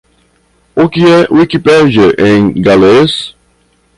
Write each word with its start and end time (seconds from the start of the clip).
O 0.75 0.89
que 0.89 1.01
é 1.05 1.27
Wikipedia 1.31 2.15
em 2.17 2.59
galês? 2.59 3.35